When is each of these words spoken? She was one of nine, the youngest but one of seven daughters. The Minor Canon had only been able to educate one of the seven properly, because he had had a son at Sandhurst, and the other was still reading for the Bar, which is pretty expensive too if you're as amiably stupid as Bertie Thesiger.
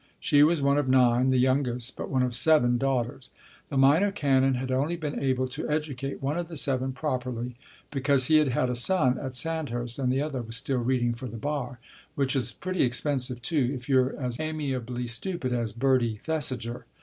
She 0.19 0.41
was 0.41 0.63
one 0.63 0.79
of 0.79 0.89
nine, 0.89 1.29
the 1.29 1.37
youngest 1.37 1.95
but 1.95 2.09
one 2.09 2.23
of 2.23 2.33
seven 2.33 2.79
daughters. 2.79 3.29
The 3.69 3.77
Minor 3.77 4.11
Canon 4.11 4.55
had 4.55 4.71
only 4.71 4.95
been 4.95 5.19
able 5.19 5.47
to 5.49 5.69
educate 5.69 6.23
one 6.23 6.39
of 6.39 6.47
the 6.47 6.55
seven 6.55 6.91
properly, 6.91 7.55
because 7.91 8.25
he 8.25 8.37
had 8.37 8.47
had 8.47 8.71
a 8.71 8.75
son 8.75 9.19
at 9.19 9.35
Sandhurst, 9.35 9.99
and 9.99 10.11
the 10.11 10.19
other 10.23 10.41
was 10.41 10.55
still 10.55 10.79
reading 10.79 11.13
for 11.13 11.27
the 11.27 11.37
Bar, 11.37 11.77
which 12.15 12.35
is 12.35 12.51
pretty 12.51 12.81
expensive 12.81 13.43
too 13.43 13.69
if 13.75 13.87
you're 13.87 14.19
as 14.19 14.39
amiably 14.39 15.05
stupid 15.05 15.53
as 15.53 15.71
Bertie 15.71 16.19
Thesiger. 16.23 16.85